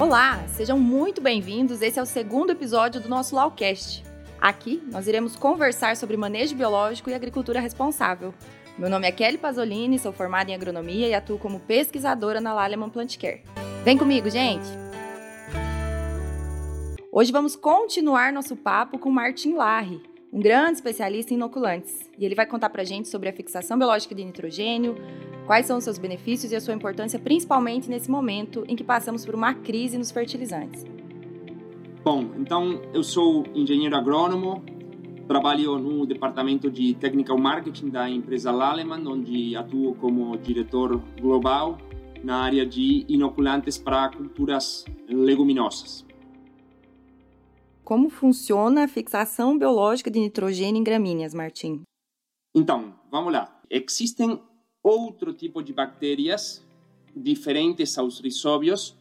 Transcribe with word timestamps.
Olá, 0.00 0.38
sejam 0.46 0.78
muito 0.78 1.20
bem-vindos. 1.20 1.82
Esse 1.82 1.98
é 1.98 2.02
o 2.02 2.06
segundo 2.06 2.50
episódio 2.50 3.00
do 3.00 3.08
nosso 3.08 3.34
Lawcast. 3.34 4.04
Aqui 4.40 4.80
nós 4.92 5.08
iremos 5.08 5.34
conversar 5.34 5.96
sobre 5.96 6.16
manejo 6.16 6.54
biológico 6.54 7.10
e 7.10 7.14
agricultura 7.14 7.58
responsável. 7.58 8.32
Meu 8.78 8.88
nome 8.88 9.08
é 9.08 9.12
Kelly 9.12 9.38
Pasolini, 9.38 9.98
sou 9.98 10.12
formada 10.12 10.52
em 10.52 10.54
agronomia 10.54 11.08
e 11.08 11.14
atuo 11.14 11.36
como 11.36 11.58
pesquisadora 11.58 12.40
na 12.40 12.54
Laleman 12.54 12.90
Plant 12.90 13.18
Care. 13.18 13.42
Vem 13.84 13.98
comigo, 13.98 14.30
gente! 14.30 14.68
Hoje 17.10 17.32
vamos 17.32 17.56
continuar 17.56 18.32
nosso 18.32 18.54
papo 18.54 19.00
com 19.00 19.10
Martin 19.10 19.54
Larry, 19.54 20.00
um 20.32 20.40
grande 20.40 20.74
especialista 20.74 21.32
em 21.32 21.36
inoculantes. 21.36 22.08
E 22.18 22.24
ele 22.24 22.34
vai 22.34 22.46
contar 22.46 22.70
pra 22.70 22.84
gente 22.84 23.08
sobre 23.08 23.28
a 23.28 23.32
fixação 23.32 23.78
biológica 23.78 24.14
de 24.14 24.24
nitrogênio, 24.24 24.96
quais 25.46 25.66
são 25.66 25.78
os 25.78 25.84
seus 25.84 25.98
benefícios 25.98 26.52
e 26.52 26.56
a 26.56 26.60
sua 26.60 26.74
importância, 26.74 27.18
principalmente 27.18 27.88
nesse 27.88 28.10
momento 28.10 28.64
em 28.68 28.76
que 28.76 28.84
passamos 28.84 29.24
por 29.24 29.34
uma 29.34 29.54
crise 29.54 29.96
nos 29.96 30.10
fertilizantes. 30.10 30.84
Bom, 32.04 32.30
então 32.38 32.80
eu 32.94 33.02
sou 33.02 33.44
engenheiro 33.54 33.96
agrônomo, 33.96 34.62
trabalho 35.26 35.78
no 35.78 36.06
departamento 36.06 36.70
de 36.70 36.94
Technical 36.94 37.38
Marketing 37.38 37.88
da 37.88 38.08
empresa 38.08 38.50
Laleman, 38.50 39.06
onde 39.06 39.56
atuo 39.56 39.94
como 39.94 40.36
diretor 40.38 41.02
global 41.20 41.78
na 42.22 42.42
área 42.42 42.66
de 42.66 43.04
inoculantes 43.08 43.78
para 43.78 44.08
culturas 44.10 44.84
leguminosas. 45.08 46.07
Como 47.88 48.10
funciona 48.10 48.84
a 48.84 48.86
fixação 48.86 49.58
biológica 49.58 50.10
de 50.10 50.20
nitrogênio 50.20 50.78
em 50.78 50.84
gramíneas, 50.84 51.32
Martim? 51.32 51.80
Então, 52.54 52.94
vamos 53.10 53.32
lá. 53.32 53.62
Existem 53.70 54.38
outro 54.82 55.32
tipo 55.32 55.62
de 55.62 55.72
bactérias 55.72 56.62
diferentes 57.16 57.96
aos 57.96 58.20
risóbios, 58.20 58.94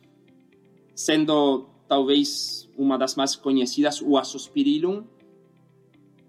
sendo 0.96 1.68
talvez 1.86 2.70
uma 2.78 2.98
das 2.98 3.18
mais 3.18 3.36
conhecidas, 3.36 4.02
o 4.02 4.18
Azospirillum, 4.18 5.04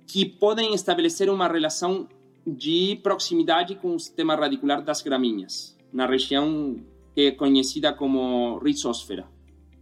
que 0.05 0.27
podem 0.27 0.75
estabelecer 0.75 1.31
uma 1.31 1.47
relação 1.47 2.09
de 2.45 2.98
proximidade 3.05 3.77
com 3.77 3.95
o 3.95 4.00
sistema 4.00 4.34
radicular 4.34 4.83
das 4.83 5.00
gramíneas, 5.00 5.78
na 5.93 6.06
região 6.06 6.75
que 7.15 7.20
é 7.20 7.31
conhecida 7.31 7.93
como 7.93 8.59
rizósfera. 8.59 9.38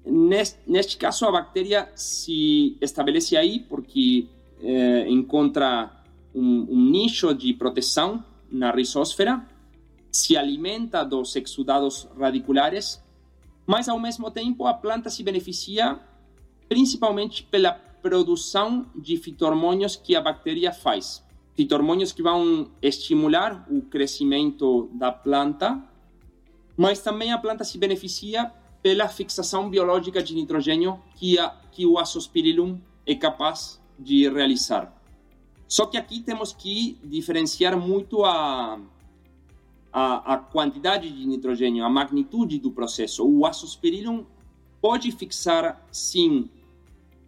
Neste, 0.06 0.58
neste 0.66 0.96
caso, 0.96 1.26
a 1.26 1.32
bactéria 1.32 1.90
se 1.94 2.76
estabelece 2.80 3.36
aí 3.36 3.60
porque 3.60 4.28
eh, 4.62 5.06
encontra 5.08 5.90
um, 6.34 6.66
um 6.70 6.90
nicho 6.90 7.34
de 7.34 7.52
proteção 7.52 8.24
na 8.50 8.70
rizósfera, 8.70 9.44
se 10.12 10.36
alimenta 10.36 11.04
dos 11.04 11.34
exudados 11.34 12.08
radiculares 12.16 13.04
mas 13.66 13.88
ao 13.88 13.98
mesmo 13.98 14.30
tempo 14.30 14.66
a 14.66 14.72
planta 14.72 15.10
se 15.10 15.22
beneficia 15.22 15.98
principalmente 16.68 17.42
pela 17.42 17.72
produção 17.72 18.86
de 18.94 19.16
fitormônios 19.16 19.96
que 19.96 20.14
a 20.14 20.20
bactéria 20.20 20.72
faz. 20.72 21.24
Fitormônios 21.54 22.12
que 22.12 22.22
vão 22.22 22.70
estimular 22.80 23.66
o 23.68 23.82
crescimento 23.82 24.88
da 24.92 25.10
planta, 25.10 25.82
mas 26.76 27.00
também 27.00 27.32
a 27.32 27.38
planta 27.38 27.64
se 27.64 27.78
beneficia 27.78 28.52
pela 28.86 29.08
fixação 29.08 29.68
biológica 29.68 30.22
de 30.22 30.32
nitrogênio 30.32 31.02
que, 31.16 31.36
a, 31.40 31.48
que 31.72 31.84
o 31.84 31.98
Azospirillum 31.98 32.78
é 33.04 33.16
capaz 33.16 33.82
de 33.98 34.28
realizar. 34.28 34.96
Só 35.66 35.86
que 35.86 35.96
aqui 35.96 36.20
temos 36.20 36.52
que 36.52 36.96
diferenciar 37.02 37.76
muito 37.76 38.24
a, 38.24 38.78
a, 39.92 40.34
a 40.34 40.36
quantidade 40.38 41.10
de 41.10 41.26
nitrogênio, 41.26 41.84
a 41.84 41.90
magnitude 41.90 42.60
do 42.60 42.70
processo. 42.70 43.28
O 43.28 43.44
azospirillum 43.44 44.24
pode 44.80 45.10
fixar, 45.10 45.84
sim, 45.90 46.48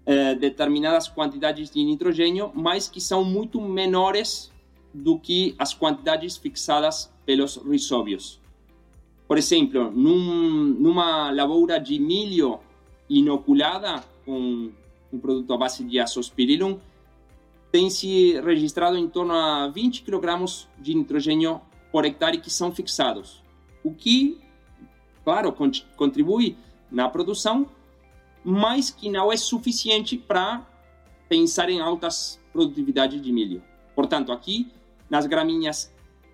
eh, 0.06 0.36
determinadas 0.36 1.08
quantidades 1.08 1.70
de 1.70 1.82
nitrogênio, 1.82 2.52
mas 2.54 2.88
que 2.88 3.00
são 3.00 3.24
muito 3.24 3.60
menores 3.60 4.52
do 4.94 5.18
que 5.18 5.56
as 5.58 5.74
quantidades 5.74 6.36
fixadas 6.36 7.12
pelos 7.26 7.56
risóbios. 7.56 8.40
Por 9.28 9.36
exemplo, 9.36 9.90
num, 9.90 10.74
numa 10.80 11.30
lavoura 11.30 11.78
de 11.78 11.98
milho 11.98 12.58
inoculada 13.10 14.02
com 14.24 14.72
um 15.12 15.18
produto 15.18 15.52
à 15.52 15.58
base 15.58 15.84
de 15.84 16.00
azospirillum, 16.00 16.78
tem-se 17.70 18.40
registrado 18.40 18.96
em 18.96 19.06
torno 19.06 19.34
a 19.34 19.68
20 19.68 20.02
kg 20.02 20.44
de 20.78 20.94
nitrogênio 20.94 21.60
por 21.92 22.06
hectare 22.06 22.38
que 22.38 22.50
são 22.50 22.74
fixados, 22.74 23.42
o 23.84 23.92
que, 23.92 24.38
claro, 25.22 25.54
contribui 25.96 26.56
na 26.90 27.06
produção, 27.08 27.66
mas 28.42 28.90
que 28.90 29.10
não 29.10 29.30
é 29.30 29.36
suficiente 29.36 30.16
para 30.16 30.66
pensar 31.28 31.68
em 31.68 31.80
altas 31.80 32.40
produtividades 32.50 33.20
de 33.20 33.30
milho. 33.30 33.62
Portanto, 33.94 34.32
aqui 34.32 34.68
nas 35.10 35.26
gramíneas 35.26 35.92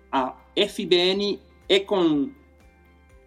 a 0.09 0.33
FBN 0.55 1.41
é 1.67 1.79
com 1.79 2.29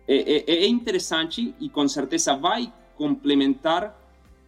é, 0.08 0.16
é, 0.16 0.64
é 0.64 0.66
interessante 0.66 1.54
e 1.60 1.68
com 1.68 1.86
certeza 1.86 2.34
vai 2.34 2.72
complementar 2.96 3.96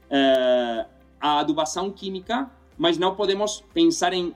uh, 0.06 0.90
a 1.20 1.38
adubação 1.38 1.90
química, 1.90 2.50
mas 2.78 2.98
não 2.98 3.14
podemos 3.14 3.62
pensar 3.72 4.12
em 4.12 4.34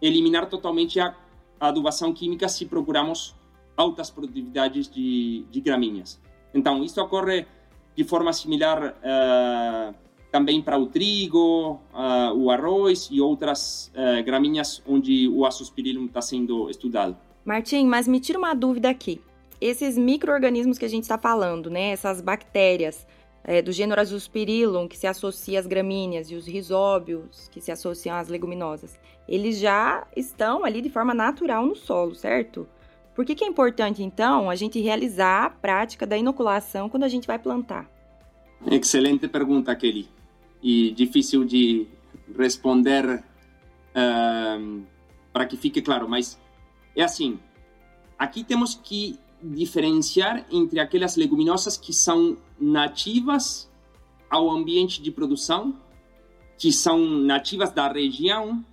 eliminar 0.00 0.46
totalmente 0.46 1.00
a 1.00 1.16
a 1.60 1.68
adubação 1.68 2.12
química 2.12 2.48
se 2.48 2.66
procuramos 2.66 3.34
altas 3.76 4.10
produtividades 4.10 4.88
de, 4.88 5.44
de 5.50 5.60
gramíneas. 5.60 6.20
Então, 6.54 6.82
isso 6.82 7.00
ocorre 7.00 7.46
de 7.94 8.04
forma 8.04 8.32
similar 8.32 8.94
uh, 8.98 9.94
também 10.30 10.62
para 10.62 10.78
o 10.78 10.86
trigo, 10.86 11.80
uh, 11.92 12.34
o 12.34 12.50
arroz 12.50 13.08
e 13.10 13.20
outras 13.20 13.90
gramíneas 14.24 14.82
onde 14.86 15.28
o 15.28 15.46
azospirillum 15.46 16.06
está 16.06 16.20
sendo 16.20 16.68
estudado. 16.70 17.16
Martim, 17.44 17.86
mas 17.86 18.06
me 18.06 18.20
tira 18.20 18.38
uma 18.38 18.54
dúvida 18.54 18.90
aqui. 18.90 19.20
Esses 19.60 19.96
micro-organismos 19.96 20.78
que 20.78 20.84
a 20.84 20.88
gente 20.88 21.04
está 21.04 21.16
falando, 21.16 21.70
né, 21.70 21.90
essas 21.90 22.20
bactérias 22.20 23.06
é, 23.42 23.62
do 23.62 23.72
gênero 23.72 24.00
Azospirillum, 24.00 24.88
que 24.88 24.98
se 24.98 25.06
associa 25.06 25.60
às 25.60 25.66
gramíneas, 25.66 26.30
e 26.30 26.34
os 26.34 26.46
risóbios, 26.46 27.48
que 27.48 27.60
se 27.60 27.70
associam 27.70 28.16
às 28.16 28.28
leguminosas, 28.28 28.98
eles 29.28 29.58
já 29.58 30.06
estão 30.16 30.64
ali 30.64 30.82
de 30.82 30.90
forma 30.90 31.14
natural 31.14 31.64
no 31.64 31.76
solo, 31.76 32.14
certo? 32.14 32.68
Por 33.14 33.24
que, 33.24 33.34
que 33.34 33.44
é 33.44 33.46
importante, 33.46 34.02
então, 34.02 34.50
a 34.50 34.54
gente 34.56 34.80
realizar 34.80 35.44
a 35.44 35.50
prática 35.50 36.06
da 36.06 36.18
inoculação 36.18 36.88
quando 36.88 37.04
a 37.04 37.08
gente 37.08 37.26
vai 37.26 37.38
plantar? 37.38 37.88
Excelente 38.70 39.28
pergunta, 39.28 39.74
Kelly. 39.74 40.08
E 40.62 40.90
difícil 40.90 41.44
de 41.44 41.86
responder 42.36 43.22
uh, 43.94 44.82
para 45.32 45.46
que 45.46 45.56
fique 45.56 45.80
claro, 45.80 46.08
mas 46.08 46.38
é 46.94 47.02
assim: 47.02 47.38
aqui 48.18 48.42
temos 48.42 48.74
que 48.74 49.18
diferenciar 49.42 50.46
entre 50.50 50.80
aquelas 50.80 51.16
leguminosas 51.16 51.76
que 51.76 51.92
são 51.92 52.36
nativas 52.58 53.70
ao 54.30 54.50
ambiente 54.50 55.02
de 55.02 55.10
produção, 55.10 55.76
que 56.58 56.72
são 56.72 56.98
nativas 56.98 57.70
da 57.70 57.90
região 57.90 58.64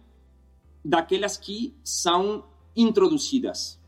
daquelas 0.84 1.38
que 1.38 1.74
são 1.84 2.44
introduzidas. 2.76 3.80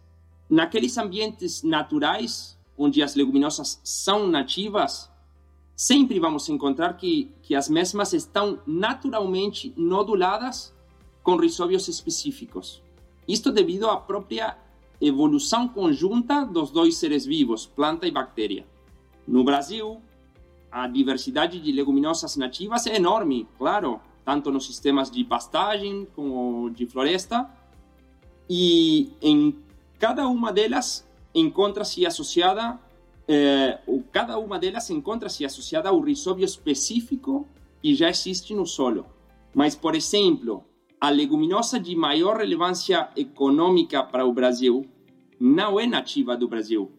Naqueles 0.50 0.98
ambientes 0.98 1.64
naturais, 1.64 2.58
onde 2.78 3.02
as 3.02 3.16
leguminosas 3.16 3.80
são 3.84 4.28
nativas, 4.28 5.10
sempre 5.76 6.20
vamos 6.20 6.48
encontrar 6.50 6.94
que, 6.94 7.32
que 7.42 7.56
as 7.56 7.68
mesmas 7.68 8.14
estão 8.14 8.60
naturalmente 8.66 9.74
noduladas 9.76 10.74
com 11.24 11.36
risóbios 11.36 11.88
específicos. 11.88 12.82
Isto 13.28 13.52
devido 13.52 13.90
à 13.90 13.98
própria 13.98 14.56
evolução 15.02 15.68
conjunta 15.68 16.46
dos 16.46 16.72
dois 16.72 16.98
seres 16.98 17.26
vivos, 17.26 17.66
planta 17.66 18.08
e 18.08 18.12
bactéria. 18.12 18.66
No 19.28 19.44
Brasil, 19.44 20.02
a 20.72 20.88
diversidade 20.88 21.60
de 21.60 21.72
leguminosas 21.72 22.36
nativas 22.36 22.86
é 22.86 22.96
enorme, 22.96 23.48
claro, 23.58 24.00
tanto 24.24 24.52
nos 24.52 24.66
sistemas 24.66 25.10
de 25.10 25.24
pastagem 25.24 26.08
como 26.16 26.70
de 26.70 26.86
floresta, 26.86 27.50
e 28.50 29.12
em 29.22 29.56
cada 30.00 30.28
uma 30.28 30.52
delas 30.52 31.08
encontra-se 31.34 32.06
associada, 32.06 32.80
eh, 33.28 33.80
ou 33.88 34.04
cada 34.12 34.38
uma 34.38 34.60
delas 34.60 34.90
encontra-se 34.90 35.46
associada 35.46 35.90
ao 35.90 36.00
risóbio 36.00 36.46
específico 36.46 37.48
que 37.82 37.96
já 37.96 38.10
existe 38.10 38.54
no 38.54 38.66
solo. 38.66 39.06
Mas, 39.54 39.76
por 39.76 39.96
exemplo, 39.96 40.64
a 41.00 41.10
leguminosa 41.10 41.80
de 41.80 41.96
maior 41.96 42.38
relevância 42.38 43.10
econômica 43.16 44.04
para 44.04 44.26
o 44.26 44.34
Brasil 44.34 44.86
não 45.40 45.80
é 45.80 45.86
nativa 45.86 46.36
do 46.38 46.48
Brasil. 46.48 46.92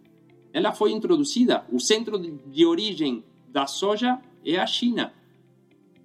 Ela 0.52 0.72
foi 0.72 0.93
introduzida. 0.93 1.66
O 1.72 1.81
centro 1.81 2.19
de 2.19 2.64
origem 2.64 3.25
da 3.48 3.66
soja 3.66 4.20
é 4.44 4.58
a 4.58 4.66
China. 4.66 5.12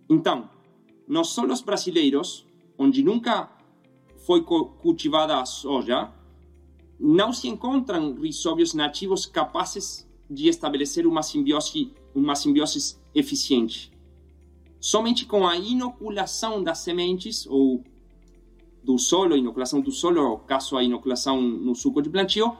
Então, 0.10 0.50
nos 1.08 1.30
solos 1.30 1.62
brasileiros, 1.62 2.46
onde 2.78 3.04
nunca 3.04 3.50
foi 4.26 4.44
cultivada 4.44 5.40
a 5.40 5.46
soja, 5.46 6.12
não 7.00 7.34
se 7.34 7.48
encontram 7.48 8.16
risóbios 8.16 8.74
nativos 8.74 9.26
capazes 9.26 10.08
de 10.30 10.48
estabelecer 10.48 11.06
uma 11.06 11.24
simbiose, 11.24 11.92
uma 12.14 12.36
simbiose 12.36 12.98
eficiente. 13.14 13.91
Somente 14.82 15.28
com 15.28 15.48
a 15.48 15.56
inoculação 15.56 16.64
das 16.64 16.80
sementes 16.80 17.46
ou 17.46 17.84
do 18.84 18.98
solo, 18.98 19.38
inoculação 19.38 19.80
do 19.80 19.92
solo, 19.92 20.40
caso 20.40 20.76
a 20.76 20.84
inoculação 20.84 21.40
no 21.40 21.76
suco 21.76 22.02
de 22.02 22.10
plantio, 22.10 22.58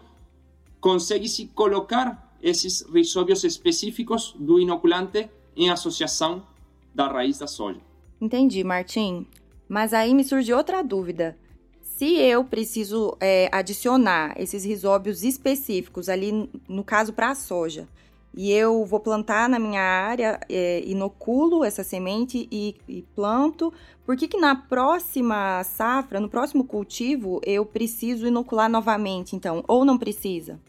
consegue-se 0.80 1.48
colocar 1.48 2.38
esses 2.40 2.82
rhizóbios 2.82 3.44
específicos 3.44 4.36
do 4.40 4.60
inoculante 4.60 5.28
em 5.56 5.72
associação 5.72 6.46
da 6.94 7.08
raiz 7.08 7.40
da 7.40 7.48
soja. 7.48 7.82
Entendi, 8.22 8.64
Martim. 8.64 9.26
Mas 9.68 9.92
aí 9.92 10.14
me 10.14 10.24
surge 10.24 10.54
outra 10.54 10.84
dúvida. 10.84 11.36
Se 11.82 12.20
eu 12.20 12.44
preciso 12.44 13.18
é, 13.20 13.50
adicionar 13.52 14.36
esses 14.40 14.64
risóbios 14.64 15.24
específicos 15.24 16.08
ali, 16.08 16.48
no 16.70 16.84
caso 16.84 17.14
para 17.14 17.32
a 17.32 17.36
soja, 17.36 17.88
e 18.34 18.52
eu 18.52 18.86
vou 18.86 19.00
plantar 19.00 19.50
na 19.50 19.60
minha 19.60 19.82
área, 19.82 20.40
é, 20.50 20.82
inoculo 20.86 21.66
essa 21.66 21.84
semente 21.84 22.48
e, 22.52 22.76
e, 22.88 23.02
planto, 23.14 23.74
por 24.06 24.16
que, 24.16 24.28
que 24.28 24.38
na 24.38 24.56
próxima 24.56 25.64
safra, 25.64 26.20
no 26.20 26.30
próximo 26.30 26.64
cultivo, 26.64 27.42
eu 27.46 27.66
preciso 27.66 28.26
inocular 28.26 28.70
novamente, 28.70 29.36
então? 29.36 29.64
Ou 29.68 29.84
não 29.84 29.98
precisa? 29.98 30.60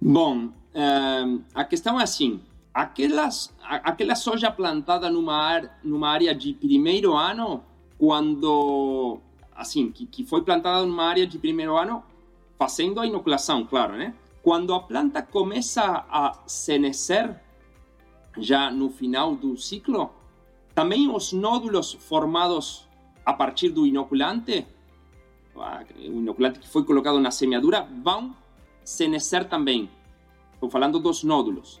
Bom, 0.00 0.46
uh, 0.46 1.42
a 1.54 1.64
questão 1.64 2.00
é 2.00 2.04
assim: 2.04 2.40
aquelas, 2.72 3.54
aquela 3.62 4.14
soja 4.14 4.50
plantada 4.50 5.10
numa, 5.10 5.62
numa 5.84 6.08
área 6.08 6.34
de 6.34 6.54
primeiro 6.54 7.14
ano, 7.14 7.62
quando. 7.98 9.18
Assim, 9.54 9.90
que, 9.92 10.06
que 10.06 10.24
foi 10.24 10.40
plantada 10.42 10.86
numa 10.86 11.04
área 11.04 11.26
de 11.26 11.38
primeiro 11.38 11.76
ano, 11.76 12.02
fazendo 12.58 12.98
a 12.98 13.06
inoculação, 13.06 13.66
claro, 13.66 13.92
né? 13.92 14.14
Quando 14.42 14.72
a 14.72 14.80
planta 14.80 15.22
começa 15.22 16.06
a 16.08 16.42
senescer, 16.46 17.38
já 18.38 18.70
no 18.70 18.90
final 18.90 19.34
do 19.34 19.56
ciclo, 19.56 20.10
também 20.74 21.14
os 21.14 21.32
nódulos 21.32 21.92
formados 21.92 22.88
a 23.24 23.34
partir 23.34 23.68
do 23.68 23.86
inoculante, 23.86 24.66
o 25.54 26.20
inoculante 26.20 26.58
que 26.58 26.68
foi 26.68 26.84
colocado 26.84 27.20
na 27.20 27.30
semeadura, 27.30 27.86
vão 28.02 28.34
senescer 28.82 29.46
também. 29.46 29.90
Estou 30.54 30.70
falando 30.70 30.98
dos 30.98 31.22
nódulos. 31.22 31.80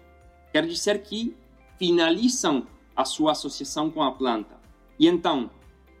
Quer 0.52 0.66
dizer 0.66 1.02
que 1.02 1.34
finalizam 1.78 2.66
a 2.94 3.04
sua 3.06 3.32
associação 3.32 3.90
com 3.90 4.02
a 4.02 4.12
planta. 4.12 4.60
E 4.98 5.06
então, 5.08 5.50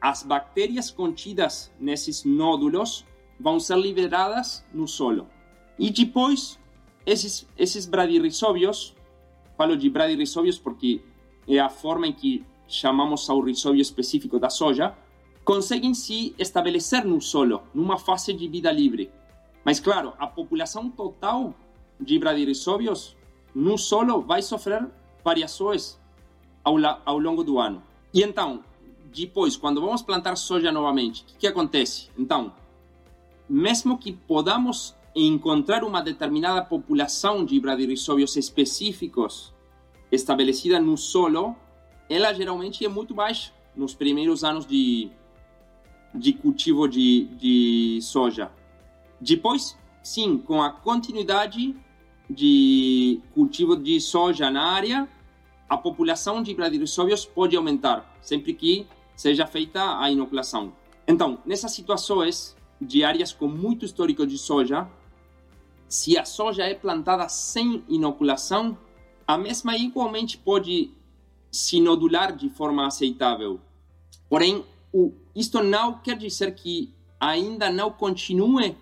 as 0.00 0.22
bactérias 0.22 0.90
contidas 0.90 1.72
nesses 1.80 2.24
nódulos 2.24 3.06
vão 3.38 3.58
ser 3.58 3.78
liberadas 3.78 4.64
no 4.74 4.86
solo. 4.86 5.26
E 5.80 5.88
depois, 5.88 6.60
esses, 7.06 7.48
esses 7.56 7.86
bradirrizóbios, 7.86 8.94
falo 9.56 9.74
de 9.78 9.88
bradirrizóbios 9.88 10.58
porque 10.58 11.00
é 11.48 11.58
a 11.58 11.70
forma 11.70 12.06
em 12.06 12.12
que 12.12 12.44
chamamos 12.68 13.30
ao 13.30 13.40
rizóbio 13.40 13.80
específico 13.80 14.38
da 14.38 14.50
soja, 14.50 14.94
conseguem 15.42 15.94
se 15.94 16.34
estabelecer 16.38 17.06
no 17.06 17.18
solo, 17.18 17.62
numa 17.72 17.98
fase 17.98 18.34
de 18.34 18.46
vida 18.46 18.70
livre. 18.70 19.10
Mas 19.64 19.80
claro, 19.80 20.12
a 20.18 20.26
população 20.26 20.90
total 20.90 21.54
de 21.98 22.18
bradyrhizobios 22.18 23.16
no 23.54 23.78
solo 23.78 24.20
vai 24.20 24.42
sofrer 24.42 24.86
variações 25.24 25.98
ao, 26.62 26.76
ao 27.06 27.18
longo 27.18 27.42
do 27.42 27.58
ano. 27.58 27.82
E 28.12 28.22
então, 28.22 28.62
depois, 29.10 29.56
quando 29.56 29.80
vamos 29.80 30.02
plantar 30.02 30.36
soja 30.36 30.70
novamente, 30.70 31.22
o 31.22 31.24
que, 31.24 31.38
que 31.38 31.46
acontece? 31.46 32.10
Então, 32.18 32.52
mesmo 33.48 33.96
que 33.96 34.12
podamos 34.12 34.94
encontrar 35.14 35.82
uma 35.84 36.00
determinada 36.00 36.62
população 36.62 37.44
de 37.44 37.58
bradyrhizobios 37.58 38.36
específicos 38.36 39.52
estabelecida 40.10 40.80
no 40.80 40.96
solo, 40.96 41.56
ela 42.08 42.32
geralmente 42.32 42.84
é 42.84 42.88
muito 42.88 43.14
baixa 43.14 43.52
nos 43.74 43.94
primeiros 43.94 44.42
anos 44.42 44.66
de, 44.66 45.10
de 46.14 46.32
cultivo 46.32 46.88
de, 46.88 47.26
de 47.36 48.00
soja. 48.02 48.50
Depois, 49.20 49.76
sim, 50.02 50.38
com 50.38 50.62
a 50.62 50.70
continuidade 50.70 51.76
de 52.28 53.20
cultivo 53.34 53.76
de 53.76 54.00
soja 54.00 54.50
na 54.50 54.62
área, 54.62 55.08
a 55.68 55.76
população 55.76 56.42
de 56.42 56.54
bradyrhizobios 56.54 57.24
pode 57.24 57.56
aumentar, 57.56 58.16
sempre 58.20 58.54
que 58.54 58.86
seja 59.14 59.46
feita 59.46 60.00
a 60.00 60.10
inoculação. 60.10 60.72
Então, 61.06 61.38
nessas 61.44 61.72
situações 61.72 62.56
de 62.80 63.04
áreas 63.04 63.32
com 63.32 63.46
muito 63.46 63.84
histórico 63.84 64.26
de 64.26 64.38
soja, 64.38 64.88
se 65.90 66.16
a 66.16 66.24
soja 66.24 66.62
é 66.62 66.72
plantada 66.72 67.28
sem 67.28 67.84
inoculação, 67.88 68.78
a 69.26 69.36
mesma 69.36 69.76
igualmente 69.76 70.38
pode 70.38 70.92
se 71.50 71.80
nodular 71.80 72.34
de 72.34 72.48
forma 72.48 72.86
aceitável. 72.86 73.60
Porém, 74.28 74.64
o, 74.92 75.12
isto 75.34 75.60
não 75.64 75.98
quer 75.98 76.16
dizer 76.16 76.54
que 76.54 76.94
ainda 77.18 77.70
não 77.72 77.90
continue 77.90 78.76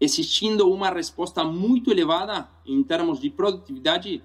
existindo 0.00 0.72
uma 0.72 0.88
resposta 0.88 1.44
muito 1.44 1.90
elevada 1.90 2.48
em 2.64 2.82
termos 2.82 3.20
de 3.20 3.28
produtividade 3.28 4.24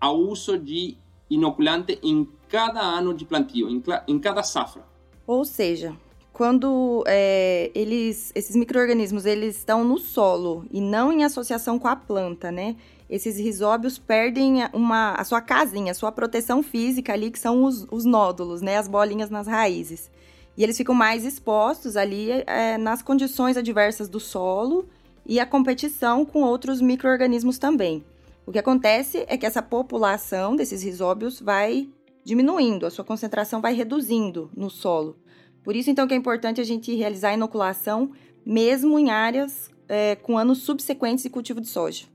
ao 0.00 0.16
uso 0.16 0.56
de 0.56 0.96
inoculante 1.28 1.98
em 2.04 2.26
cada 2.48 2.80
ano 2.80 3.12
de 3.12 3.24
plantio, 3.24 3.68
em, 3.68 3.82
em 4.06 4.18
cada 4.18 4.44
safra. 4.44 4.86
Ou 5.26 5.44
seja, 5.44 5.96
quando 6.32 7.04
é, 7.06 7.70
eles, 7.74 8.32
esses 8.34 8.56
micro-organismos 8.56 9.26
eles 9.26 9.56
estão 9.56 9.84
no 9.84 9.98
solo 9.98 10.64
e 10.70 10.80
não 10.80 11.12
em 11.12 11.24
associação 11.24 11.78
com 11.78 11.88
a 11.88 11.96
planta, 11.96 12.50
né? 12.50 12.76
Esses 13.08 13.38
risóbios 13.38 13.98
perdem 13.98 14.58
uma, 14.72 15.12
a 15.14 15.24
sua 15.24 15.40
casinha, 15.40 15.90
a 15.90 15.94
sua 15.94 16.12
proteção 16.12 16.62
física 16.62 17.12
ali, 17.12 17.30
que 17.30 17.38
são 17.38 17.64
os, 17.64 17.86
os 17.90 18.04
nódulos, 18.04 18.62
né? 18.62 18.78
As 18.78 18.86
bolinhas 18.86 19.28
nas 19.28 19.46
raízes. 19.46 20.10
E 20.56 20.62
eles 20.62 20.76
ficam 20.76 20.94
mais 20.94 21.24
expostos 21.24 21.96
ali 21.96 22.30
é, 22.46 22.78
nas 22.78 23.02
condições 23.02 23.56
adversas 23.56 24.08
do 24.08 24.20
solo 24.20 24.88
e 25.26 25.40
a 25.40 25.46
competição 25.46 26.24
com 26.24 26.42
outros 26.42 26.80
micro-organismos 26.80 27.58
também. 27.58 28.04
O 28.46 28.52
que 28.52 28.58
acontece 28.58 29.24
é 29.28 29.36
que 29.36 29.46
essa 29.46 29.62
população 29.62 30.56
desses 30.56 30.82
risóbios 30.82 31.40
vai 31.40 31.88
diminuindo, 32.24 32.86
a 32.86 32.90
sua 32.90 33.04
concentração 33.04 33.60
vai 33.60 33.74
reduzindo 33.74 34.50
no 34.56 34.70
solo. 34.70 35.16
Por 35.62 35.76
isso, 35.76 35.90
então, 35.90 36.06
que 36.06 36.14
é 36.14 36.16
importante 36.16 36.60
a 36.60 36.64
gente 36.64 36.94
realizar 36.94 37.30
a 37.30 37.34
inoculação 37.34 38.12
mesmo 38.44 38.98
em 38.98 39.10
áreas 39.10 39.70
é, 39.88 40.16
com 40.16 40.38
anos 40.38 40.58
subsequentes 40.58 41.24
de 41.24 41.30
cultivo 41.30 41.60
de 41.60 41.66
soja. 41.66 42.06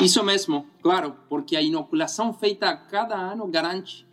Isso 0.00 0.22
mesmo, 0.24 0.66
claro, 0.82 1.14
porque 1.28 1.56
a 1.56 1.62
inoculação 1.62 2.32
feita 2.32 2.68
a 2.68 2.76
cada 2.76 3.14
ano 3.14 3.46
garante 3.46 4.06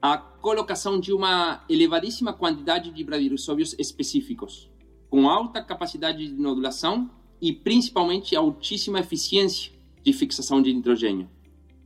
a 0.00 0.16
colocação 0.16 1.00
de 1.00 1.12
uma 1.12 1.64
elevadíssima 1.68 2.32
quantidade 2.32 2.92
de 2.92 3.02
bradyrhizobios 3.04 3.74
específicos, 3.78 4.70
com 5.10 5.28
alta 5.28 5.60
capacidade 5.60 6.28
de 6.28 6.40
nodulação 6.40 7.10
e 7.40 7.52
principalmente 7.52 8.36
altíssima 8.36 9.00
eficiência 9.00 9.72
de 10.04 10.12
fixação 10.12 10.62
de 10.62 10.72
nitrogênio. 10.72 11.28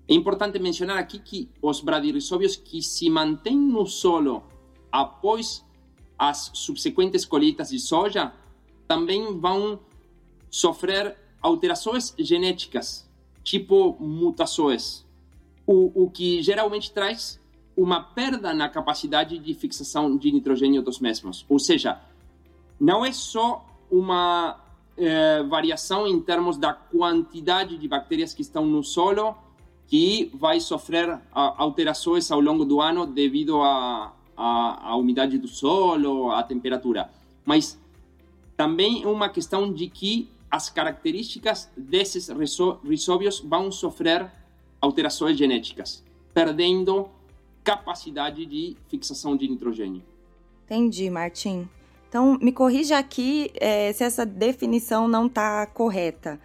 É 0.07 0.15
importante 0.15 0.59
mencionar 0.59 0.99
aqui 0.99 1.19
que 1.19 1.49
os 1.63 1.81
bradyrhizobios 1.81 2.55
que 2.55 2.83
se 2.83 3.09
mantêm 3.09 3.57
no 3.57 3.87
solo 3.87 4.43
após 4.91 5.65
as 6.23 6.53
subsequentes 6.55 7.25
colheitas 7.25 7.71
de 7.71 7.81
soja 7.81 8.33
também 8.87 9.37
vão 9.41 9.81
sofrer 10.49 11.17
alterações 11.41 12.15
genéticas, 12.17 13.11
tipo 13.43 13.97
mutações, 13.99 15.05
o, 15.67 16.05
o 16.05 16.09
que 16.09 16.41
geralmente 16.41 16.93
traz 16.93 17.41
uma 17.77 18.01
perda 18.01 18.55
na 18.55 18.69
capacidade 18.69 19.37
de 19.37 19.53
fixação 19.53 20.17
de 20.17 20.31
nitrogênio 20.31 20.81
dos 20.81 21.01
mesmos. 21.01 21.45
Ou 21.49 21.59
seja, 21.59 22.01
não 22.79 23.05
é 23.05 23.11
só 23.11 23.67
uma 23.91 24.61
é, 24.97 25.43
variação 25.43 26.07
em 26.07 26.21
termos 26.21 26.57
da 26.57 26.73
quantidade 26.73 27.77
de 27.77 27.89
bactérias 27.89 28.33
que 28.33 28.43
estão 28.43 28.65
no 28.65 28.85
solo 28.85 29.35
que 29.89 30.31
vai 30.35 30.61
sofrer 30.61 31.21
alterações 31.33 32.31
ao 32.31 32.41
longo 32.41 32.65
do 32.65 32.81
ano 32.81 33.07
devido 33.07 33.61
à 33.61 34.15
a, 34.37 34.91
a, 34.91 34.97
umidade 34.97 35.39
do 35.39 35.49
solo, 35.49 36.31
à 36.31 36.43
temperatura. 36.43 37.11
Mas 37.45 37.79
também 38.57 39.03
é 39.03 39.07
uma 39.07 39.29
questão 39.29 39.73
de 39.73 39.89
que 39.89 40.29
as 40.51 40.69
características 40.69 41.71
desses 41.77 42.29
risóbios 42.85 43.41
vão 43.41 43.73
sofrer 43.73 44.31
alterações 44.81 45.39
genéticas, 45.39 46.05
perdendo 46.35 47.09
capacidade 47.65 48.45
de 48.45 48.77
fixação 48.89 49.37
de 49.37 49.49
nitrogênio. 49.49 50.03
Entendi, 50.65 51.09
Martim. 51.09 51.69
Então, 52.09 52.39
me 52.41 52.53
corrija 52.53 52.99
aqui 52.99 53.51
é, 53.55 53.93
se 53.93 54.05
essa 54.05 54.27
definição 54.27 55.09
não 55.09 55.27
está 55.27 55.67
correta. 55.67 56.39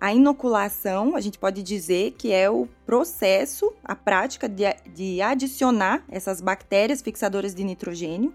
A 0.00 0.14
inoculação, 0.14 1.16
a 1.16 1.20
gente 1.20 1.38
pode 1.38 1.62
dizer 1.62 2.12
que 2.16 2.32
é 2.32 2.48
o 2.48 2.68
processo, 2.86 3.72
a 3.82 3.96
prática 3.96 4.48
de, 4.48 4.62
de 4.94 5.20
adicionar 5.20 6.04
essas 6.08 6.40
bactérias 6.40 7.02
fixadoras 7.02 7.52
de 7.52 7.64
nitrogênio, 7.64 8.32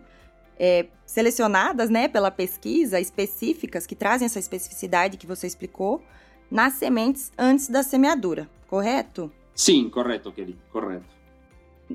é, 0.60 0.88
selecionadas 1.05 1.89
né, 1.89 2.08
pela 2.10 2.29
pesquisa, 2.29 3.00
específicas, 3.00 3.86
que 3.86 3.96
trazem 3.96 4.25
essa 4.25 4.39
especificidade 4.39 5.17
que 5.17 5.25
você 5.25 5.48
explicou, 5.48 6.03
nas 6.51 6.74
sementes 6.74 7.32
antes 7.38 7.70
da 7.70 7.82
semeadura, 7.82 8.50
correto? 8.67 9.32
Sim, 9.55 9.89
correto, 9.89 10.32
Kelly, 10.32 10.58
correto. 10.72 11.05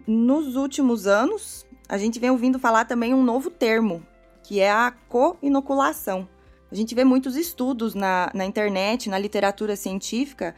Nos 0.07 0.57
últimos 0.57 1.07
anos, 1.07 1.67
a 1.89 1.99
gente 1.99 2.19
vem 2.19 2.31
ouvindo 2.31 2.59
falar 2.59 2.85
também 2.85 3.13
um 3.13 3.23
novo 3.23 3.51
termo, 3.51 4.03
que 4.43 4.61
é 4.61 4.71
a 4.71 4.93
co-inoculação. 5.09 6.29
A 6.71 6.75
gente 6.75 6.95
vê 6.95 7.05
muitos 7.05 7.35
estudos 7.37 7.95
na, 7.95 8.31
na 8.35 8.45
internet, 8.45 9.09
na 9.09 9.19
literatura 9.19 9.75
científica, 9.75 10.55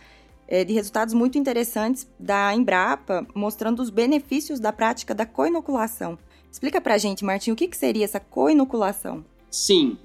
é, 0.48 0.64
de 0.64 0.72
resultados 0.72 1.14
muito 1.14 1.38
interessantes 1.38 2.08
da 2.18 2.54
Embrapa, 2.54 3.26
mostrando 3.34 3.80
os 3.80 3.90
benefícios 3.90 4.58
da 4.58 4.72
prática 4.72 5.14
da 5.14 5.24
co-inoculação. 5.24 6.18
Explica 6.50 6.80
pra 6.80 6.98
gente, 6.98 7.24
Martim, 7.24 7.52
o 7.52 7.56
que, 7.56 7.68
que 7.68 7.76
seria 7.76 8.04
essa 8.04 8.18
co-inoculação? 8.18 9.24
Sim, 9.48 9.96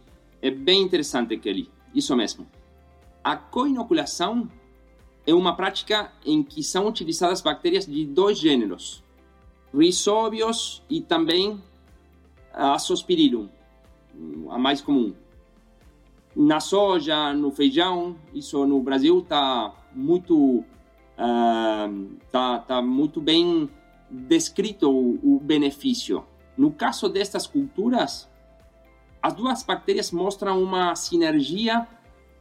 é 0.42 0.52
bem 0.52 0.84
interessante, 0.84 1.36
Kelly. 1.38 1.72
Isso 1.94 2.16
mesmo. 2.16 2.46
A 3.24 3.36
co-inoculação 3.36 4.48
é 5.26 5.34
uma 5.34 5.56
prática 5.56 6.12
em 6.24 6.44
que 6.44 6.62
são 6.62 6.88
utilizadas 6.88 7.42
bactérias 7.42 7.88
de 7.88 8.06
dois 8.06 8.38
gêneros, 8.38 9.04
Rhizobius 9.74 10.84
e 10.90 11.02
também 11.02 11.62
a 12.54 12.78
a 14.50 14.58
mais 14.58 14.82
comum. 14.82 15.14
Na 16.36 16.60
soja, 16.60 17.34
no 17.34 17.50
feijão, 17.52 18.16
isso 18.34 18.66
no 18.66 18.82
Brasil 18.82 19.20
está 19.20 19.74
muito 19.94 20.64
uh, 21.18 22.18
tá, 22.32 22.60
tá 22.60 22.82
muito 22.82 23.22
bem 23.22 23.70
descrito 24.10 24.90
o, 24.90 25.36
o 25.36 25.40
benefício. 25.40 26.26
No 26.58 26.72
caso 26.72 27.10
destas 27.10 27.48
culturas, 27.48 28.30
as 29.22 29.34
duas 29.34 29.64
bactérias 29.64 30.12
mostram 30.12 30.62
uma 30.62 30.96
sinergia 30.96 31.88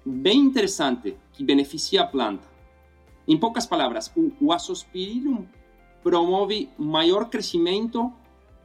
bem 0.04 0.38
interessante 0.38 1.16
que 1.32 1.42
beneficia 1.42 2.02
a 2.02 2.06
planta. 2.06 2.46
Em 3.26 3.38
poucas 3.38 3.64
palavras, 3.64 4.12
o, 4.14 4.32
o 4.40 4.52
Azospirillum 4.52 5.46
promove 6.02 6.68
maior 6.78 7.30
crescimento 7.30 8.12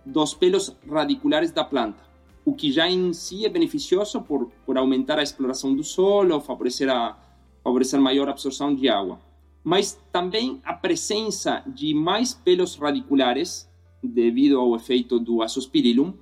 dos 0.05 0.33
pelos 0.33 0.75
radiculares 0.89 1.51
da 1.51 1.63
planta, 1.63 2.03
o 2.49 2.53
que 2.53 2.71
já 2.71 2.89
em 2.89 3.13
si 3.13 3.45
é 3.45 3.49
beneficioso 3.49 4.21
por, 4.21 4.49
por 4.65 4.75
aumentar 4.75 5.19
a 5.19 5.23
exploração 5.23 5.75
do 5.75 5.83
solo, 5.83 6.41
favorecer, 6.41 6.89
a, 6.89 7.15
favorecer 7.63 8.01
maior 8.01 8.27
absorção 8.27 8.73
de 8.73 8.89
água. 8.89 9.19
Mas 9.63 10.01
também 10.11 10.59
a 10.65 10.73
presença 10.73 11.63
de 11.67 11.93
mais 11.93 12.33
pelos 12.33 12.75
radiculares, 12.75 13.69
devido 14.01 14.59
ao 14.59 14.75
efeito 14.75 15.19
do 15.19 15.43
Azospirillum, 15.43 16.13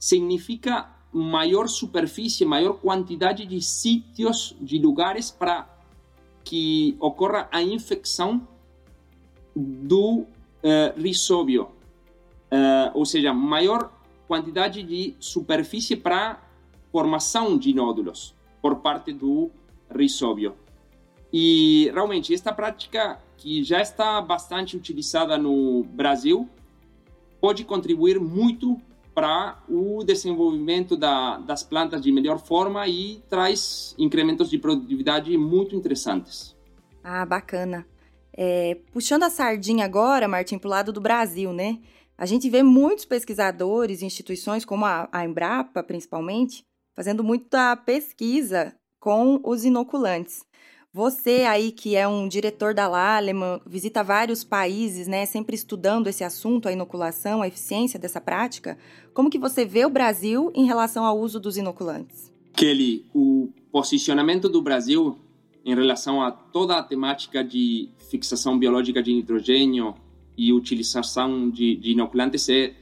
significa 0.00 0.90
maior 1.12 1.68
superfície, 1.68 2.44
maior 2.44 2.80
quantidade 2.80 3.46
de 3.46 3.62
sítios, 3.62 4.56
de 4.60 4.80
lugares 4.80 5.30
para 5.30 5.68
que 6.42 6.96
ocorra 6.98 7.48
a 7.52 7.62
infecção 7.62 8.46
do 9.54 10.20
uh, 10.22 10.26
risóbio, 11.00 11.64
uh, 11.64 12.90
ou 12.94 13.04
seja, 13.04 13.32
maior 13.32 13.95
quantidade 14.26 14.82
de 14.82 15.14
superfície 15.18 15.96
para 15.96 16.42
formação 16.90 17.56
de 17.56 17.74
nódulos 17.74 18.34
por 18.60 18.76
parte 18.76 19.12
do 19.12 19.50
risóbio. 19.90 20.54
E 21.32 21.90
realmente 21.92 22.32
esta 22.32 22.52
prática 22.52 23.20
que 23.36 23.62
já 23.62 23.80
está 23.80 24.20
bastante 24.20 24.76
utilizada 24.76 25.36
no 25.36 25.84
Brasil 25.84 26.48
pode 27.40 27.64
contribuir 27.64 28.18
muito 28.18 28.80
para 29.14 29.62
o 29.68 30.04
desenvolvimento 30.04 30.96
da, 30.96 31.38
das 31.38 31.62
plantas 31.62 32.02
de 32.02 32.12
melhor 32.12 32.38
forma 32.38 32.86
e 32.86 33.22
traz 33.30 33.94
incrementos 33.98 34.50
de 34.50 34.58
produtividade 34.58 35.36
muito 35.38 35.74
interessantes. 35.74 36.54
Ah, 37.02 37.24
bacana. 37.24 37.86
É, 38.36 38.76
puxando 38.92 39.22
a 39.22 39.30
sardinha 39.30 39.86
agora, 39.86 40.28
Martim, 40.28 40.58
para 40.58 40.68
o 40.68 40.70
lado 40.70 40.92
do 40.92 41.00
Brasil, 41.00 41.52
né? 41.52 41.78
A 42.18 42.24
gente 42.24 42.48
vê 42.48 42.62
muitos 42.62 43.04
pesquisadores, 43.04 44.00
instituições 44.00 44.64
como 44.64 44.86
a, 44.86 45.08
Embrapa, 45.24 45.82
principalmente, 45.82 46.62
fazendo 46.94 47.22
muita 47.22 47.76
pesquisa 47.76 48.74
com 48.98 49.38
os 49.44 49.64
inoculantes. 49.64 50.42
Você 50.94 51.44
aí 51.46 51.72
que 51.72 51.94
é 51.94 52.08
um 52.08 52.26
diretor 52.26 52.72
da 52.72 52.88
Laleman, 52.88 53.60
visita 53.66 54.02
vários 54.02 54.42
países, 54.42 55.06
né, 55.06 55.26
sempre 55.26 55.54
estudando 55.54 56.06
esse 56.06 56.24
assunto, 56.24 56.68
a 56.68 56.72
inoculação, 56.72 57.42
a 57.42 57.48
eficiência 57.48 57.98
dessa 58.00 58.18
prática. 58.18 58.78
Como 59.12 59.28
que 59.28 59.38
você 59.38 59.66
vê 59.66 59.84
o 59.84 59.90
Brasil 59.90 60.50
em 60.54 60.64
relação 60.64 61.04
ao 61.04 61.20
uso 61.20 61.38
dos 61.38 61.58
inoculantes? 61.58 62.32
Kelly, 62.54 63.04
o 63.14 63.50
posicionamento 63.70 64.48
do 64.48 64.62
Brasil 64.62 65.18
em 65.62 65.74
relação 65.74 66.22
a 66.22 66.30
toda 66.30 66.78
a 66.78 66.82
temática 66.82 67.44
de 67.44 67.90
fixação 68.08 68.58
biológica 68.58 69.02
de 69.02 69.12
nitrogênio 69.12 69.94
e 70.36 70.52
utilização 70.52 71.48
de, 71.48 71.76
de 71.76 71.92
inoculantes 71.92 72.48
é, 72.48 72.74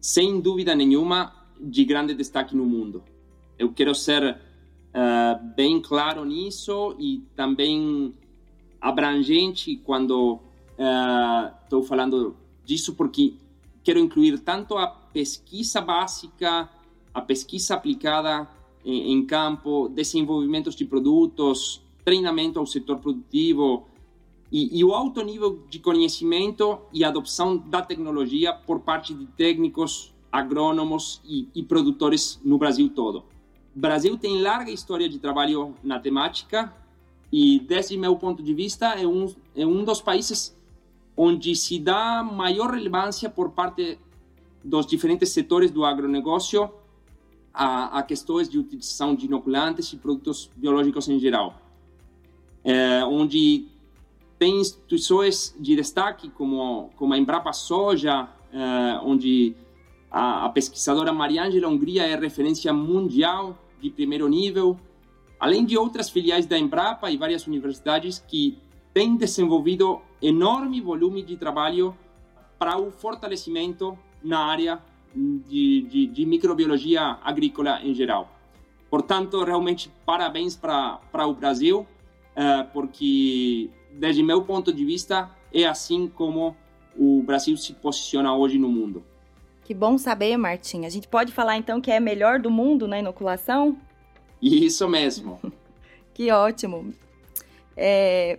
sem 0.00 0.40
dúvida 0.40 0.74
nenhuma, 0.74 1.32
de 1.60 1.84
grande 1.84 2.14
destaque 2.14 2.56
no 2.56 2.64
mundo. 2.64 3.02
Eu 3.56 3.72
quero 3.72 3.94
ser 3.94 4.32
uh, 4.32 5.54
bem 5.54 5.80
claro 5.80 6.24
nisso 6.24 6.96
e 6.98 7.22
também 7.36 8.12
abrangente 8.80 9.76
quando 9.76 10.40
estou 11.62 11.80
uh, 11.80 11.84
falando 11.84 12.36
disso, 12.64 12.94
porque 12.94 13.34
quero 13.84 14.00
incluir 14.00 14.40
tanto 14.40 14.76
a 14.76 14.88
pesquisa 14.88 15.80
básica, 15.80 16.68
a 17.14 17.20
pesquisa 17.20 17.74
aplicada 17.74 18.48
em, 18.84 19.12
em 19.12 19.24
campo, 19.24 19.88
desenvolvimentos 19.88 20.74
de 20.74 20.84
produtos, 20.84 21.80
treinamento 22.04 22.58
ao 22.58 22.66
setor 22.66 22.98
produtivo 22.98 23.86
e, 24.52 24.78
e, 24.78 24.84
o 24.84 24.92
alto 24.92 25.24
nível 25.24 25.64
de 25.70 25.78
conhecimento 25.78 26.78
e 26.92 27.02
adopção 27.02 27.56
da 27.56 27.80
tecnologia 27.80 28.52
por 28.52 28.80
parte 28.80 29.14
de 29.14 29.24
técnicos, 29.26 30.12
agrônomos 30.30 31.22
e, 31.24 31.48
e 31.54 31.62
produtores 31.62 32.38
no 32.44 32.58
Brasil 32.58 32.90
todo. 32.90 33.24
O 33.74 33.80
Brasil 33.80 34.14
tem 34.18 34.42
larga 34.42 34.70
história 34.70 35.08
de 35.08 35.18
trabalho 35.18 35.74
na 35.82 35.98
temática 35.98 36.70
e, 37.32 37.60
desde 37.60 37.96
meu 37.96 38.14
ponto 38.16 38.42
de 38.42 38.52
vista, 38.52 38.88
é 38.88 39.06
um, 39.06 39.34
é 39.56 39.66
um 39.66 39.82
dos 39.84 40.02
países 40.02 40.54
onde 41.16 41.56
se 41.56 41.78
dá 41.78 42.22
maior 42.22 42.74
relevância 42.74 43.30
por 43.30 43.52
parte 43.52 43.98
dos 44.62 44.86
diferentes 44.86 45.30
setores 45.30 45.70
do 45.70 45.82
agronegócio 45.82 46.70
a, 47.54 47.98
a 47.98 48.02
questões 48.02 48.50
de 48.50 48.58
utilização 48.58 49.14
de 49.14 49.24
inoculantes 49.24 49.90
e 49.94 49.96
produtos 49.96 50.50
biológicos 50.54 51.08
em 51.08 51.18
geral. 51.18 51.58
É, 52.62 53.02
onde 53.04 53.71
tem 54.42 54.60
instituições 54.60 55.54
de 55.56 55.76
destaque 55.76 56.28
como, 56.28 56.90
como 56.96 57.14
a 57.14 57.16
Embrapa 57.16 57.52
Soja, 57.52 58.28
é, 58.52 58.98
onde 59.04 59.54
a, 60.10 60.46
a 60.46 60.48
pesquisadora 60.48 61.12
Mariângela 61.12 61.68
Hungria 61.68 62.02
é 62.02 62.16
referência 62.16 62.72
mundial 62.72 63.56
de 63.80 63.88
primeiro 63.88 64.26
nível, 64.26 64.76
além 65.38 65.64
de 65.64 65.78
outras 65.78 66.10
filiais 66.10 66.44
da 66.44 66.58
Embrapa 66.58 67.08
e 67.08 67.16
várias 67.16 67.46
universidades 67.46 68.18
que 68.18 68.58
têm 68.92 69.14
desenvolvido 69.16 70.00
enorme 70.20 70.80
volume 70.80 71.22
de 71.22 71.36
trabalho 71.36 71.96
para 72.58 72.76
o 72.76 72.90
fortalecimento 72.90 73.96
na 74.24 74.40
área 74.40 74.82
de, 75.14 75.82
de, 75.82 76.06
de 76.08 76.26
microbiologia 76.26 77.16
agrícola 77.22 77.80
em 77.80 77.94
geral. 77.94 78.28
Portanto, 78.90 79.44
realmente, 79.44 79.88
parabéns 80.04 80.56
para 80.56 81.28
o 81.28 81.32
Brasil, 81.32 81.86
uh, 82.36 82.66
porque, 82.72 83.70
desde 83.98 84.22
meu 84.22 84.42
ponto 84.42 84.72
de 84.72 84.84
vista, 84.84 85.30
é 85.52 85.64
assim 85.66 86.08
como 86.08 86.56
o 86.96 87.22
Brasil 87.22 87.56
se 87.56 87.72
posiciona 87.74 88.34
hoje 88.34 88.58
no 88.58 88.68
mundo. 88.68 89.04
Que 89.64 89.74
bom 89.74 89.96
saber, 89.96 90.36
Martim. 90.36 90.84
A 90.84 90.90
gente 90.90 91.06
pode 91.06 91.32
falar 91.32 91.56
então 91.56 91.80
que 91.80 91.90
é 91.90 92.00
melhor 92.00 92.40
do 92.40 92.50
mundo 92.50 92.88
na 92.88 92.98
inoculação? 92.98 93.76
Isso 94.40 94.88
mesmo. 94.88 95.40
que 96.12 96.30
ótimo. 96.30 96.92
É 97.76 98.38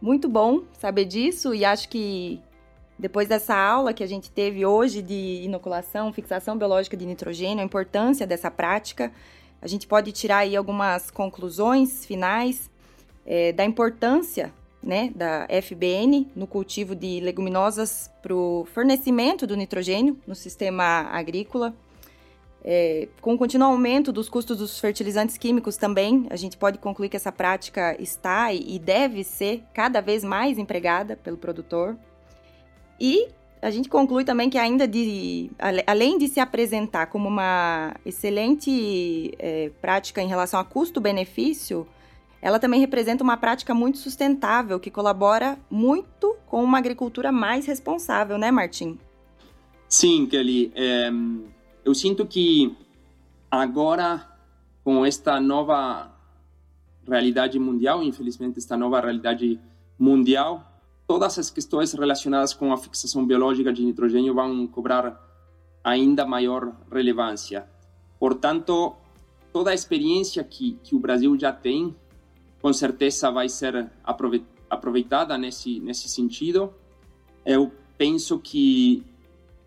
muito 0.00 0.28
bom 0.28 0.64
saber 0.72 1.04
disso 1.04 1.54
e 1.54 1.64
acho 1.64 1.88
que 1.88 2.40
depois 2.98 3.28
dessa 3.28 3.54
aula 3.54 3.92
que 3.92 4.02
a 4.02 4.06
gente 4.06 4.30
teve 4.30 4.64
hoje 4.64 5.02
de 5.02 5.42
inoculação, 5.44 6.12
fixação 6.12 6.56
biológica 6.56 6.96
de 6.96 7.06
nitrogênio, 7.06 7.60
a 7.60 7.64
importância 7.64 8.26
dessa 8.26 8.50
prática, 8.50 9.12
a 9.60 9.68
gente 9.68 9.86
pode 9.86 10.10
tirar 10.10 10.38
aí 10.38 10.56
algumas 10.56 11.10
conclusões 11.10 12.04
finais 12.04 12.70
é, 13.24 13.52
da 13.52 13.64
importância 13.64 14.52
né, 14.82 15.12
da 15.14 15.46
FBN 15.62 16.28
no 16.34 16.46
cultivo 16.46 16.94
de 16.94 17.20
leguminosas 17.20 18.10
para 18.20 18.34
o 18.34 18.66
fornecimento 18.74 19.46
do 19.46 19.56
nitrogênio 19.56 20.18
no 20.26 20.34
sistema 20.34 21.08
agrícola. 21.10 21.74
É, 22.64 23.08
com 23.20 23.34
o 23.34 23.38
contínuo 23.38 23.68
aumento 23.68 24.12
dos 24.12 24.28
custos 24.28 24.58
dos 24.58 24.78
fertilizantes 24.78 25.36
químicos 25.36 25.76
também, 25.76 26.26
a 26.30 26.36
gente 26.36 26.56
pode 26.56 26.78
concluir 26.78 27.08
que 27.08 27.16
essa 27.16 27.32
prática 27.32 27.96
está 28.00 28.52
e 28.52 28.78
deve 28.78 29.24
ser 29.24 29.64
cada 29.74 30.00
vez 30.00 30.22
mais 30.22 30.58
empregada 30.58 31.16
pelo 31.16 31.36
produtor. 31.36 31.96
E 33.00 33.28
a 33.60 33.70
gente 33.70 33.88
conclui 33.88 34.24
também 34.24 34.48
que 34.48 34.58
ainda 34.58 34.86
de, 34.86 35.50
além 35.86 36.18
de 36.18 36.28
se 36.28 36.40
apresentar 36.40 37.06
como 37.06 37.28
uma 37.28 37.94
excelente 38.04 39.32
é, 39.38 39.70
prática 39.80 40.20
em 40.20 40.28
relação 40.28 40.58
a 40.58 40.64
custo-benefício, 40.64 41.86
ela 42.42 42.58
também 42.58 42.80
representa 42.80 43.22
uma 43.22 43.36
prática 43.36 43.72
muito 43.72 43.98
sustentável 43.98 44.80
que 44.80 44.90
colabora 44.90 45.56
muito 45.70 46.34
com 46.44 46.62
uma 46.62 46.76
agricultura 46.76 47.30
mais 47.30 47.66
responsável, 47.66 48.36
né, 48.36 48.50
Martim? 48.50 48.98
Sim, 49.88 50.26
Kelly. 50.26 50.72
É, 50.74 51.08
eu 51.84 51.94
sinto 51.94 52.26
que 52.26 52.76
agora, 53.48 54.28
com 54.82 55.06
esta 55.06 55.40
nova 55.40 56.10
realidade 57.06 57.58
mundial, 57.60 58.02
infelizmente, 58.02 58.58
esta 58.58 58.76
nova 58.76 59.00
realidade 59.00 59.60
mundial, 59.96 60.66
todas 61.06 61.38
as 61.38 61.48
questões 61.48 61.92
relacionadas 61.92 62.52
com 62.52 62.72
a 62.72 62.76
fixação 62.76 63.24
biológica 63.24 63.72
de 63.72 63.84
nitrogênio 63.84 64.34
vão 64.34 64.66
cobrar 64.66 65.16
ainda 65.84 66.26
maior 66.26 66.72
relevância. 66.90 67.66
Portanto, 68.18 68.96
toda 69.52 69.70
a 69.70 69.74
experiência 69.74 70.42
que, 70.42 70.78
que 70.82 70.96
o 70.96 70.98
Brasil 70.98 71.38
já 71.38 71.52
tem 71.52 71.94
com 72.62 72.72
certeza 72.72 73.28
vai 73.30 73.48
ser 73.48 73.90
aproveitada 74.70 75.36
nesse, 75.36 75.80
nesse 75.80 76.08
sentido. 76.08 76.72
Eu 77.44 77.72
penso 77.98 78.38
que 78.38 79.04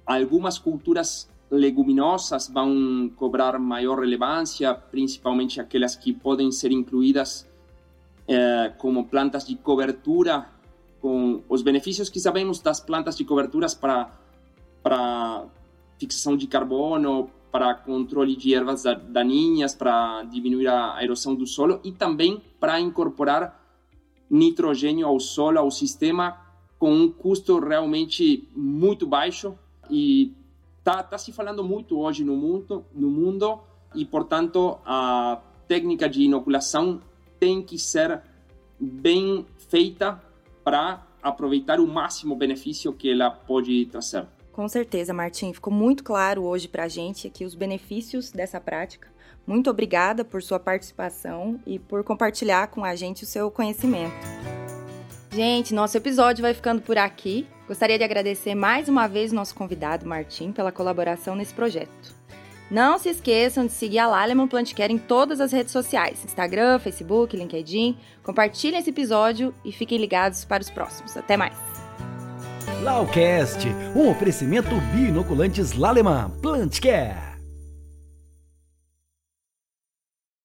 algumas 0.05 0.57
culturas 0.57 1.29
leguminosas 1.51 2.47
vão 2.47 3.11
cobrar 3.17 3.59
maior 3.59 3.99
relevância, 3.99 4.73
principalmente 4.73 5.59
aquelas 5.59 5.95
que 5.95 6.13
podem 6.13 6.51
ser 6.51 6.71
incluídas 6.71 7.45
eh, 8.27 8.73
como 8.77 9.05
plantas 9.05 9.45
de 9.45 9.55
cobertura, 9.55 10.49
com 11.01 11.43
os 11.49 11.61
benefícios 11.61 12.09
que 12.09 12.19
sabemos 12.19 12.61
das 12.61 12.79
plantas 12.79 13.17
de 13.17 13.25
coberturas 13.25 13.75
para, 13.75 14.09
para 14.81 15.45
fixação 15.99 16.35
de 16.37 16.47
carbono, 16.47 17.29
para 17.55 17.73
controle 17.73 18.35
de 18.35 18.53
ervas 18.53 18.83
daninhas, 19.07 19.73
para 19.73 20.23
diminuir 20.23 20.67
a 20.67 21.01
erosão 21.01 21.33
do 21.33 21.47
solo 21.47 21.79
e 21.85 21.91
também 21.93 22.41
para 22.59 22.81
incorporar 22.81 23.63
nitrogênio 24.29 25.07
ao 25.07 25.17
solo, 25.21 25.57
ao 25.57 25.71
sistema, 25.71 26.37
com 26.77 26.93
um 26.93 27.09
custo 27.09 27.57
realmente 27.57 28.45
muito 28.53 29.07
baixo 29.07 29.57
e 29.89 30.33
está 30.79 31.01
tá 31.01 31.17
se 31.17 31.31
falando 31.31 31.63
muito 31.63 31.97
hoje 31.97 32.25
no 32.25 32.35
mundo, 32.35 32.83
no 32.93 33.09
mundo 33.09 33.61
e, 33.95 34.03
portanto, 34.03 34.77
a 34.85 35.41
técnica 35.65 36.09
de 36.09 36.23
inoculação 36.23 36.99
tem 37.39 37.61
que 37.61 37.79
ser 37.79 38.21
bem 38.77 39.45
feita 39.69 40.21
para 40.61 41.07
aproveitar 41.23 41.79
o 41.79 41.87
máximo 41.87 42.35
benefício 42.35 42.91
que 42.91 43.09
ela 43.09 43.31
pode 43.31 43.85
trazer. 43.85 44.27
Com 44.55 44.69
certeza, 44.69 45.13
Martim. 45.13 45.51
Ficou 45.51 45.71
muito 45.71 46.01
claro 46.01 46.45
hoje 46.45 46.69
para 46.69 46.85
a 46.85 46.87
gente 46.87 47.27
aqui 47.27 47.43
os 47.43 47.53
benefícios 47.53 48.31
dessa 48.31 48.57
prática. 48.57 49.09
Muito 49.45 49.69
obrigada 49.69 50.23
por 50.23 50.41
sua 50.41 50.57
participação 50.57 51.59
e 51.67 51.77
por 51.77 52.05
compartilhar 52.05 52.67
com 52.67 52.85
a 52.85 52.95
gente 52.95 53.23
o 53.23 53.27
seu 53.27 53.51
conhecimento. 53.51 54.15
Gente, 55.29 55.73
nosso 55.73 55.97
episódio 55.97 56.41
vai 56.41 56.53
ficando 56.53 56.81
por 56.81 56.97
aqui. 56.97 57.45
Gostaria 57.67 57.97
de 57.97 58.05
agradecer 58.05 58.55
mais 58.55 58.87
uma 58.87 59.07
vez 59.07 59.33
nosso 59.33 59.53
convidado, 59.53 60.07
Martim, 60.07 60.53
pela 60.53 60.71
colaboração 60.71 61.35
nesse 61.35 61.53
projeto. 61.53 62.15
Não 62.71 62.97
se 62.97 63.09
esqueçam 63.09 63.65
de 63.65 63.73
seguir 63.73 63.99
a 63.99 64.07
Laleman 64.07 64.47
Plantcare 64.47 64.93
em 64.93 64.97
todas 64.97 65.41
as 65.41 65.51
redes 65.51 65.73
sociais: 65.73 66.23
Instagram, 66.23 66.79
Facebook, 66.79 67.35
LinkedIn. 67.35 67.97
Compartilhem 68.23 68.79
esse 68.79 68.89
episódio 68.89 69.53
e 69.65 69.73
fiquem 69.73 69.97
ligados 69.97 70.45
para 70.45 70.63
os 70.63 70.69
próximos. 70.69 71.17
Até 71.17 71.35
mais! 71.35 71.74
Laucast, 72.81 73.65
um 73.95 74.09
oferecimento 74.09 74.75
binoculantes 74.93 75.73
Laleman 75.73 76.29
Plantcare. 76.41 77.34